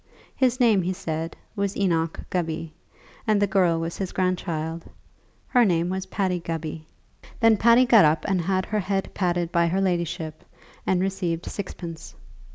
His 0.35 0.59
name, 0.59 0.81
he 0.81 0.93
said, 0.93 1.35
was 1.55 1.77
Enoch 1.77 2.19
Gubby, 2.31 2.73
and 3.27 3.39
the 3.39 3.45
girl 3.45 3.79
was 3.79 3.97
his 3.99 4.11
grandchild. 4.11 4.83
Her 5.49 5.63
name 5.63 5.89
was 5.91 6.07
Patty 6.07 6.39
Gubby. 6.39 6.87
Then 7.39 7.55
Patty 7.55 7.85
got 7.85 8.03
up 8.05 8.25
and 8.27 8.41
had 8.41 8.65
her 8.65 8.79
head 8.79 9.13
patted 9.13 9.51
by 9.51 9.67
her 9.67 9.79
ladyship 9.79 10.43
and 10.87 11.01
received 11.01 11.45
sixpence. 11.45 12.15